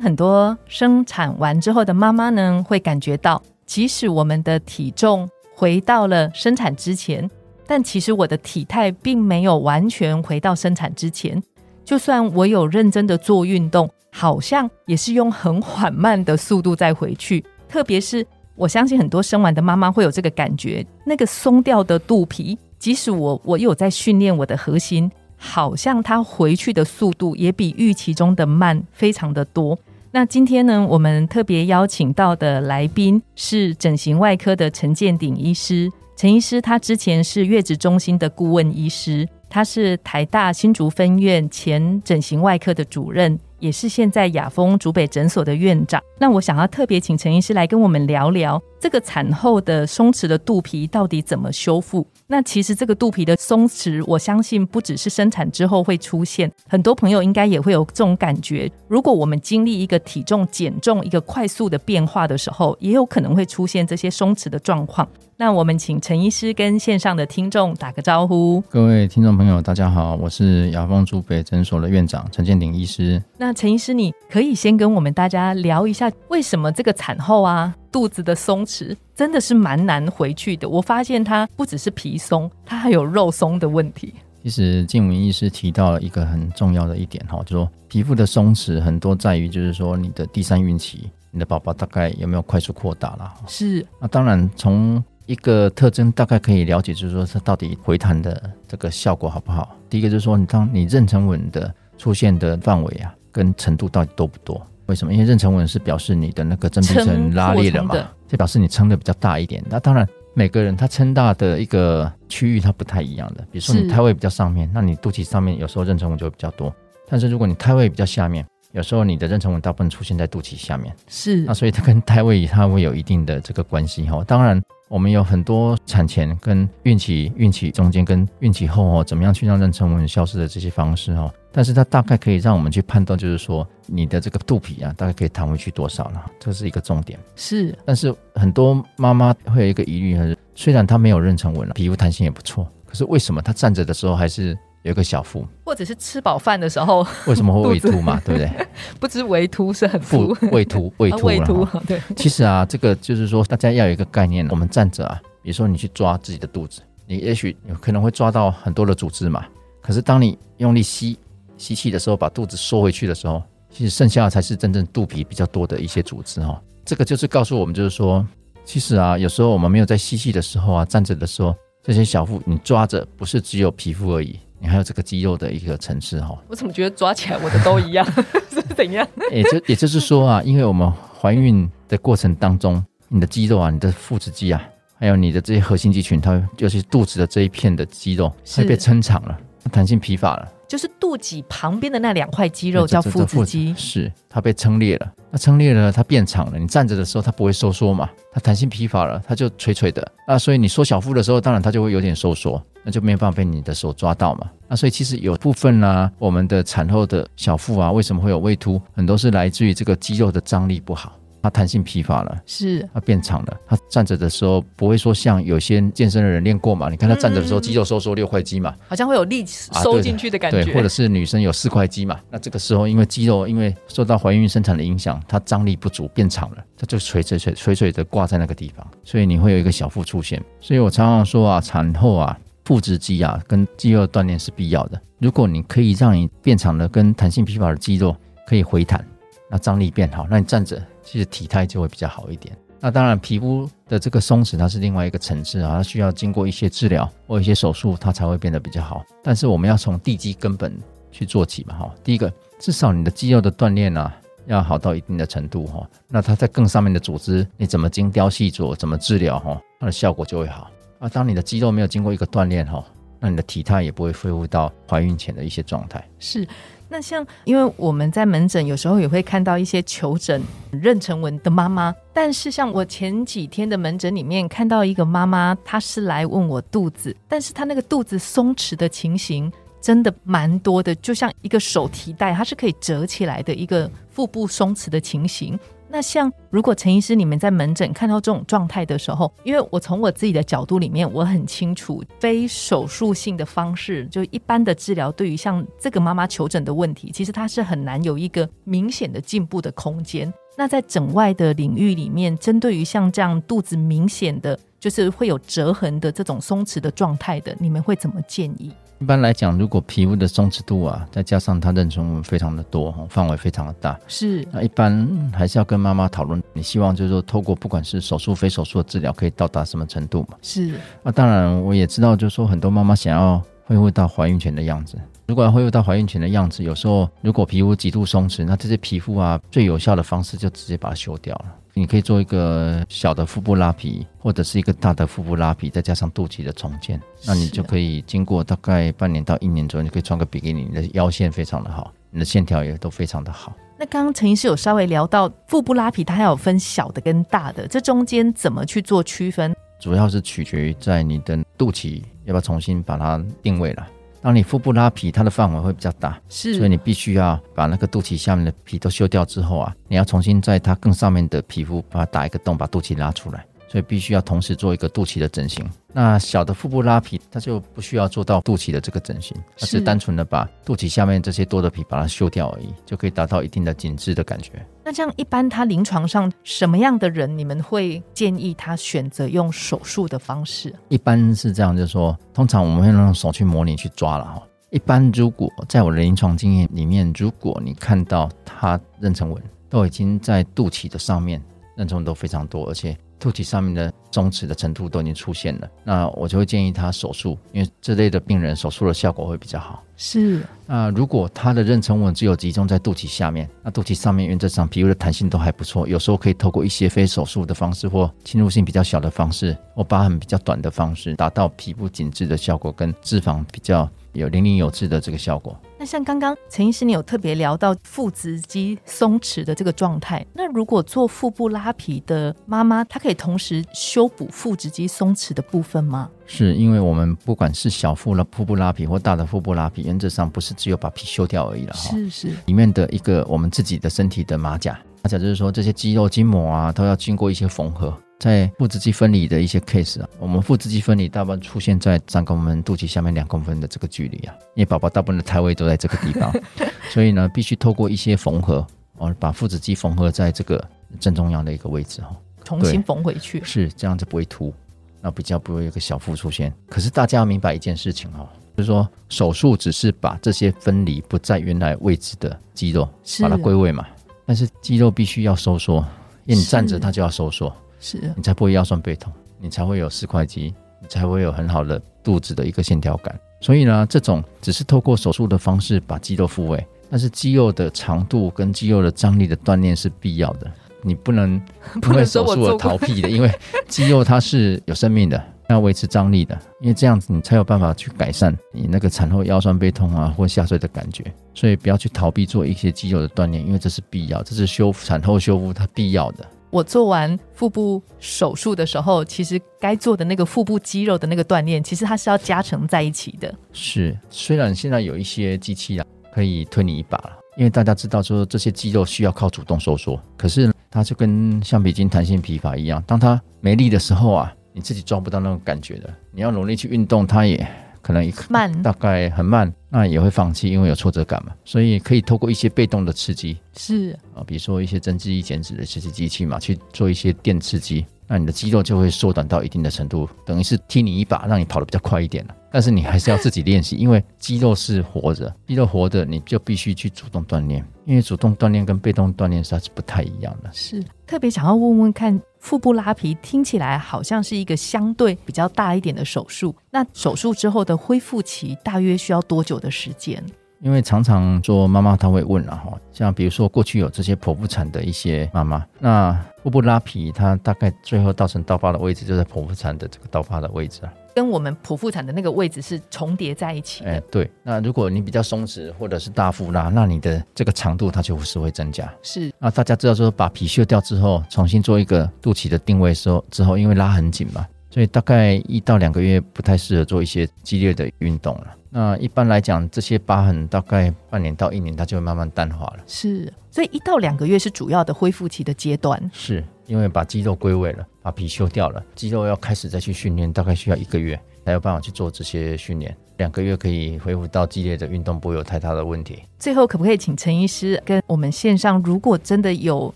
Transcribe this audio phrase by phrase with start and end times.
[0.00, 3.42] 很多生产完之后的妈妈呢，会感觉到。
[3.66, 7.28] 即使我们的体重回到了生产之前，
[7.66, 11.42] 但其实我的体态并没有完全回到生产之前。
[11.84, 17.44] 就算我有认真的做运动，好像也是用很缓慢的速度再回去。
[17.68, 29.78] 特别是我相信很多生完的妈妈会有这个感觉，那个松掉的肚皮，即使我我有在训练我的核心，好像它回去的速度也比预期中的慢，非常的多。
[30.10, 35.90] 那今天呢，我们特别邀请到的来宾是整形外科的陈建鼎医师。
[36.16, 43.38] 陈医师他之前是月子中心的顾问医师，他是台大新竹分院前整形外科的主任。
[43.60, 46.00] 也是现在雅丰竹北诊所的院长。
[46.20, 52.06] 那我想要特别请陈医师来跟我们聊聊这个产后的松弛的肚皮到底怎么修复。
[52.28, 58.70] 那其实这个肚皮的松弛，我相信不只是生产之后会出现，很多朋友应该也会有这种感觉。
[58.86, 65.08] 如果我们经历一个体重减重一个快速的变化的时候，也有可能会出现这些松弛的状况。
[65.40, 68.60] 那我们请陈医师跟线上的听众打个招呼。
[68.68, 73.22] 各位听众朋友，大家好，我是雅丰竹北诊所的院长陈建鼎医师。
[73.38, 80.68] 那陈医师，你可以先跟我们大家聊一下，为什么这个产后啊，肚子的松弛真的是蛮难回去的？
[80.68, 84.14] 我发现它不只是皮松，它还有肉松的问题。
[84.42, 93.34] 其实静文医师提到了一个很重要的一点哈，就说皮肤的松弛很多在于就是说你的第三孕期，你的宝宝大概有没有快速扩大了？
[93.46, 93.84] 是。
[94.00, 99.76] 那当然从一个特征大概可以了解，就是说它到底回弹的这个效果好不好？
[99.90, 104.64] 第一个就是说，你当你妊娠纹的出现的范围啊，跟程度到底多不多？
[104.88, 105.12] 为什么？
[105.12, 107.94] 因为妊娠纹是表示你的那个真皮层拉裂了嘛，
[108.26, 109.62] 就表示你撑的比较大一点。
[109.68, 113.42] 那当然，每个人他撑大的一个区域它不太一样的。
[113.52, 116.74] 比如说你胎位比较上面，那你肚脐上面有时候妊娠纹就会比较多。
[117.08, 120.94] 但是如果你胎位比较下面，有时候你的妊娠纹大部分出现在肚脐下面。
[121.06, 121.42] 是。
[121.42, 124.24] 那所以它跟胎位它会有一定的这个关系哈。
[124.24, 124.60] 当然。
[124.90, 137.18] 我们有很多产前跟孕期、孕期中间跟孕期后哦，怎么样去让妊娠纹消失的这些方式哦，但是它大概可以让我们去判断，就是说你的这个肚皮啊，大概可以弹回去多少了，这是一个重点。
[137.34, 144.56] 是，但是很多妈妈会有一个疑虑，虽然她没有妊娠纹了，皮肤弹性也不错，可是为什么她站着的时候还是？
[144.84, 148.22] 有个小腹，或者是吃饱饭的时候，为什么会胃凸嘛？
[148.24, 148.66] 对不对？
[149.00, 151.66] 不知胃凸是很腹胃凸，胃凸胃凸。
[151.84, 154.46] 对，其实啊，这个就是说，大家要有一个概念。
[154.50, 159.44] 我们站着啊，比如说你去抓自己的肚子，你也许有可能会抓到很多的组织嘛。
[159.82, 161.18] 可是当你用力吸
[161.58, 166.58] 吸气的时候，把肚子缩回去的时候，其实剩下的才是真正肚皮比较多的一些组织哈。
[166.86, 168.26] 这个就是告诉我们，就是说，
[168.64, 174.38] 其实啊，有时候我们没有在吸气的时候啊，站着的时候，这些小腹你抓着，不是只有皮肤而已。
[174.60, 178.04] 你还有这个肌肉的一个层次哈， 我怎么觉得抓起来我的都一样？
[178.50, 179.06] 是怎样？
[179.30, 184.60] 也就也就是说啊，因为我们怀孕的过程当中，你的肌肉啊，你的腹直肌啊，
[184.98, 189.38] 还有你的这些核心肌群，它就是肚子的这一片的肌肉，它被撑长了，
[189.72, 190.48] 弹性疲乏了。
[190.66, 195.12] 就是肚脐旁边的那两块肌肉叫腹直肌，是它被撑裂了。
[195.30, 196.58] 那撑裂了，它变长了。
[196.58, 198.10] 你站着的时候，它不会收缩嘛？
[198.30, 200.06] 它弹性疲乏了，它就垂垂的。
[200.26, 204.50] 那所以你缩小腹的时候，当然它就会有点收缩，那就没有办法被你的手抓到嘛。
[204.68, 208.78] 那所以其实有部分呢，我们的产后的小腹啊，为什么会有胃凸？
[208.94, 211.18] 很多是来自于这个肌肉的张力不好。
[211.48, 213.56] 它弹性疲乏了，是它变长了。
[213.66, 216.90] 它站着的时候不会说像有些健身的人练过嘛？
[216.90, 220.62] 你看他站着的时候，肌肉收缩六块肌嘛，好像会有力收进去的感觉。
[220.62, 222.20] 对，或者是女生有四块肌嘛？
[222.30, 230.38] 那这个时候因为肌肉因为受到怀孕生产的影响，它张力不足变长了，它就垂垂垂垂垂的挂在那个地方，所以你会有一个小腹出现。
[230.60, 235.00] 所以我常常说啊，产后啊，腹直肌啊跟肌肉锻炼是必要的。
[235.18, 238.14] 如果你可以让你变长的跟弹性疲乏的肌肉
[238.46, 239.02] 可以回弹，
[239.50, 240.78] 那张力变好，那你站着。
[241.10, 242.54] 其实体态就会比较好一点。
[242.80, 249.02] 那当然，皮肤的这个松弛它是另外一个层次啊，它需要经过一些治疗或一些手术，它才会变得比较好。
[249.22, 250.78] 但是我们要从地基根本
[251.10, 251.94] 去做起嘛，哈。
[252.04, 254.14] 第一个，至少你的肌肉的锻炼啊，
[254.46, 255.88] 要好到一定的程度哈。
[256.08, 260.70] 那它在更上面的组织，你怎么精雕细琢，怎么治疗哈，它的效果就会好。
[260.98, 262.84] 啊，当你的肌肉没有经过一个锻炼哈，
[263.18, 266.06] 那你的体态也不会恢复到怀孕前的一些状态。
[266.18, 266.46] 是。
[266.88, 270.42] 那像，因为我们在门诊有时候也会看到一些求诊
[270.72, 285.58] 妊娠纹的妈妈，但是像我前几天的门诊里面看到一个妈妈，她是来问我肚子，但是她那个肚子松弛的情形真的蛮多的，就像一个手提袋，它是可以折起来的一个腹部松弛的情形。
[285.90, 300.32] 那像如果陈医师你们在门诊看到这种状态的时候，因为我从我自己的角度里面，我很清楚非手术性的方式，就一般的治疗，对于像这个妈妈求诊的问题，其实它是很难有一个明显的进步的空间。
[300.56, 308.72] 那在诊外的领域里面，针对于像这样肚子明显的就是会有折痕的这种松弛的状态的，你们会怎么建议？
[309.00, 320.36] 一般来讲，如果皮肤的松弛度啊，再加上它妊娠纹非常的多，范围非常的大，是那一般还是要跟妈妈讨论，你希望就是说，透过不管是手术、非手术的治疗，可以到达什么程度嘛？
[320.42, 320.74] 是。
[321.02, 324.98] 那当然，我也知道，就是说，很多妈妈想要恢复到怀孕前的样子。
[325.28, 331.54] 如果要恢复到怀孕前的样子，有时候如果皮肤极度松弛，那这些皮肤啊，最有效的方式就直接把它修掉了。
[331.74, 343.52] 你可以做一个小的腹部拉皮，或者是一个大的腹部拉皮，再加上肚脐的重建，那你就可以经过大概半年到一年左右，你可以穿个比基尼，你的腰线非常的好，你的线条也都非常的好。
[343.78, 349.54] 那刚刚陈医师有稍微聊到腹部拉皮，它还有分小的跟大的，这中间怎么去做区分？
[349.78, 353.86] 主要是取决于在你的肚脐要不要重新把它定位了。
[354.20, 363.44] 当你腹部拉皮，它的范围会比较大，是，所以你必须要把那个肚脐下面的皮都修掉之后啊，你要重新在它更上面的皮肤把它打一个洞，把肚脐拉出来。
[363.68, 365.64] 所以必须要同时做一个肚脐的整形。
[365.92, 374.52] 那小的腹部拉皮，它就不需要做到肚脐的这个整形，它是单纯的把肚脐下面这些多的皮把它修掉而已，就可以达到一定的紧致的感觉。
[374.84, 380.74] 那这样一般他临床上什么样的人，你们会建议他选择用手术的方式？
[380.88, 384.42] 一般是这样，就是说，通常我们会用手去模拟去抓了哈。
[384.70, 391.42] 一般如果在我的临床经验里面，如果你看到他妊娠纹都已经在肚脐的上面，
[391.76, 392.96] 妊娠纹都非常多，而且。
[393.18, 399.82] 肚脐上面的松弛的程度都已经出现了，那我就会建议他手术，因为这类的病人手术的效果会比较好。
[399.96, 415.58] 是，那如果他的妊娠纹只有集中在肚脐下面，那肚脐上面原则上皮肤的弹性都还不错，有时候可以透过一些非手术的方式或侵入性比较小的方式或疤痕比较短的方式，达到皮肤紧致的效果跟脂肪比较有淋漓有致的这个效果。
[415.80, 420.26] 那像刚刚陈医师，你有特别聊到腹直肌松弛的这个状态。
[420.34, 426.10] 那如果做腹部拉皮的妈妈，她可以同时修补腹直肌松弛的部分吗？
[426.26, 431.90] 是因为我们不管是小腹的腹部拉皮或大的腹部拉皮，原则上不是只有把皮修掉而已了哈。
[431.90, 437.96] 是是，里面的一个我们自己的身体的马甲，马甲就是说这些肌肉筋膜啊，都要经过一些缝合。
[438.18, 446.32] 在腹直肌分离的一些 case 啊，我们腹直肌分离大部分出现在三公分肚脐下面两公分的这个距离啊，因为宝宝大部分的胎位都在这个地方，
[446.90, 448.66] 所以呢，必须透过一些缝合，
[448.96, 450.62] 哦，把腹直肌缝合在这个
[450.98, 454.52] 正中央的一个位置哈，重新缝回去，是这样子不会凸，
[455.00, 456.52] 那比较不会有个小腹出现。
[456.68, 462.88] 可是大家要明白一件事情哦，就是说手术只是把这些分离不在原来位置的肌肉
[463.22, 463.86] 把它归位嘛，
[464.26, 465.76] 但是肌肉必须要收缩，
[466.24, 467.54] 因为你站着它就要收缩。
[467.80, 473.18] 是你才不会腰酸背痛，你才会有四块肌，你才会有很好的肚子的一个线条感。
[473.40, 480.50] 所以呢，这种只是透过手术的方式把肌肉复位，但是肌肉的长度跟肌肉的张力的锻炼是必要的。
[480.82, 481.40] 你不能
[481.82, 483.30] 因为手术而逃避的，因为
[483.68, 491.04] 肌肉它是有生命的，要维持张力的，因为这样子你才有办法去改善你那个产后腰酸背痛啊或下坠的感觉。
[491.34, 496.26] 所以不要去逃避做一些肌肉的锻炼，因为这是必要，这是修产后修复它必要的。
[496.50, 503.34] 我做完腹部手术的时候，其实该做的那个腹部肌肉的那个锻炼，其实它是要加成在一起的。
[503.52, 515.94] 是，虽然现在有一些机器啊可以推你一把了，因为大家知道说这些肌肉需要靠主动收缩，可是它就跟橡皮筋弹性疲乏一样，当它没力的时候啊，你自己抓不到那种感觉的。
[516.12, 517.46] 你要努力去运动，它也
[517.88, 519.50] 可能一慢，大概很慢。
[519.70, 532.34] 那也会放弃，因为有挫折感嘛，所以可以透过一些被动的刺激，是啊，比如说一些增肌减脂的这些机器嘛，去做一些电刺激，那你的肌肉就会缩短到一定的程度，等于是踢你一把，让你跑得比较快一点了。
[532.50, 540.50] 但是你还是要自己练习，因为肌肉是活着，肌肉活着，你就必须去主动锻炼，因为主动锻炼跟被动锻炼它是不太一样的。
[540.52, 550.24] 是特别想要问问看，腹部拉皮听起来好像是一个相对比较大一点的手术，那手术之后的恢复期大约需要多久的时间？
[550.60, 560.92] 因为常常做妈妈她会问了哈，像比如说过去有这些剖腹产的一些妈妈，那腹部拉皮，它大概最后造成刀疤的位置就在剖腹产的这个刀疤的位置啊。
[561.14, 564.30] 跟我们剖腹产的那个位置是重叠在一起的，对。
[564.44, 568.88] 那如果你比较松弛或者是大腹拉，那你的这个长度它就是会增加。
[569.02, 569.32] 是。
[569.38, 574.46] 那大家知道说把皮削掉之后，重新做一个肚脐的定位时候，之后因为拉很紧嘛，
[574.78, 578.56] 所以大概一到两个月不太适合做一些激烈的运动了。
[578.70, 582.84] 那一般来讲，这些疤痕大概半年到一年，它就会慢慢淡化了。
[582.86, 583.32] 是。
[583.50, 586.00] 所以一到两个月是主要的恢复期的阶段。
[586.14, 586.44] 是。
[586.66, 592.96] 因为把肌肉归位了，把皮修掉了，肌肉要开始再去训练，大概需要一个月才有办法去做这些训练。
[593.16, 596.22] 两个月可以恢复到激烈的运动，不会有太大的问题。
[596.38, 599.92] 最后，可不可以请陈医师跟我们线上，如果真的有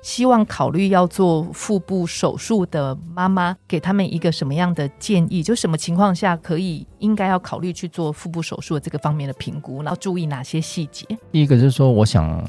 [0.00, 5.42] 希望考虑要做腹部手术的妈妈，给他们一个什么样的建议？
[5.42, 11.06] 就什么情况下可以应该要考虑去做腹部手术的这个方面的评估，然后注意哪些细节？
[11.30, 12.42] 第一个就是说，我想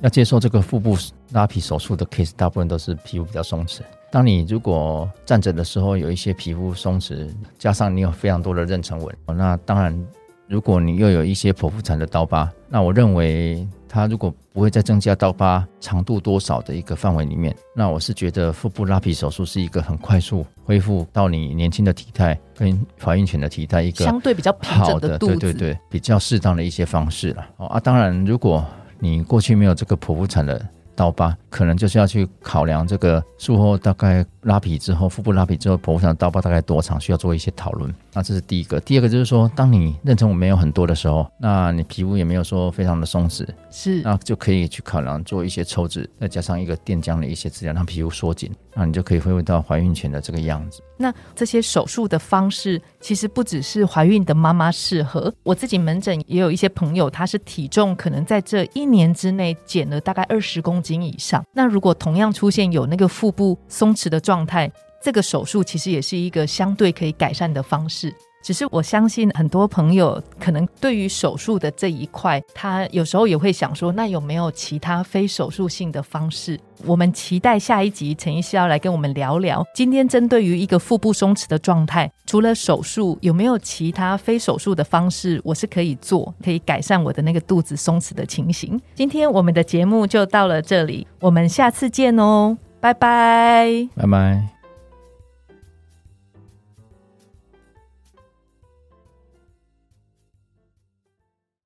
[0.00, 0.96] 要接受这个腹部
[1.30, 3.82] 拉皮手术的 case，大部分都是皮肤比较松弛。
[4.10, 10.06] 当你如果站着的时候有一些皮肤松弛，加上你有非常多的妊娠纹，那当然，
[10.48, 27.46] 如果你又有一些剖腹产的刀疤，那我认为它如果不会再增加刀疤长度多少的一个范围里面，那我是觉得腹部拉皮手术是一个很快速恢复到你年轻的体态跟怀孕前的体态一个相对比较好的对对对比较适当的一些方式了。
[27.58, 28.64] 哦啊，当然如果
[28.98, 30.66] 你过去没有这个剖腹产的。
[30.98, 37.94] 刀疤可能就是要去考量这个术后大概拉皮之后，腹部拉皮之后剖腹产刀疤大概多长，需要做一些讨论。
[38.12, 38.80] 那这是第一个。
[38.80, 50.82] 第二个就是说，当你妊娠纹没有很多的时候，那你皮肤也没有说非常的松弛，是，那就可以去考量做一些抽脂，再加上一个电浆的一些治疗，让皮肤缩紧，那你就可以恢复到怀孕前的这个样子。
[51.00, 61.44] 那这些手术的方式，其实不只是怀孕的妈妈适合，我自己门诊也有一些朋友，他是体重可能在这一年之内减了大概二十公斤以上。
[61.54, 64.70] 那如果同样出现有那个腹部松弛的状态，
[65.02, 68.14] 这个手术其实也是一个相对可以改善的方式。
[68.40, 76.58] 只是我相信很多朋友可能对于手术的这一块，他有时候也会想说，那有没有其他非手术性的方式？
[76.84, 79.66] 我们期待下一集陈医师要来跟我们聊聊。
[79.74, 88.80] 今天针对于一个腹部松弛的状态，除了手术，有没有其他非手术的方式，我是可以做，可以改善我的那个肚子松弛的情形？
[88.94, 94.57] 今天我们的节目就到了这里，我们下次见哦，拜拜，拜拜。